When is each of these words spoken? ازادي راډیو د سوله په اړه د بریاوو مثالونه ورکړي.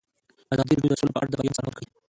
ازادي 0.53 0.73
راډیو 0.75 0.91
د 0.91 0.95
سوله 0.99 1.11
په 1.13 1.19
اړه 1.19 1.29
د 1.31 1.35
بریاوو 1.37 1.51
مثالونه 1.51 1.69
ورکړي. 1.71 1.87